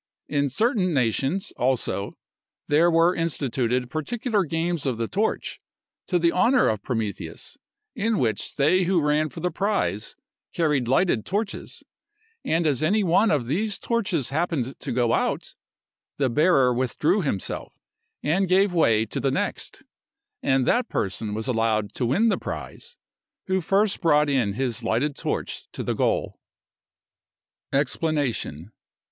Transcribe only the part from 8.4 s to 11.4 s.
they who ran for the prize carried lighted